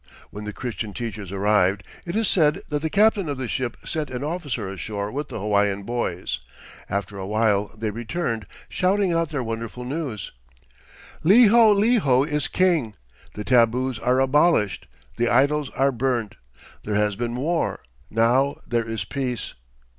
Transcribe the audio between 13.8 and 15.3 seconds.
are abolished. The